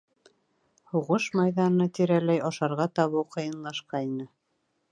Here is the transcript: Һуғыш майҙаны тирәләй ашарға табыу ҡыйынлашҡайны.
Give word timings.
Һуғыш 0.93 1.27
майҙаны 1.39 1.87
тирәләй 1.99 2.41
ашарға 2.49 2.87
табыу 3.01 3.23
ҡыйынлашҡайны. 3.37 4.27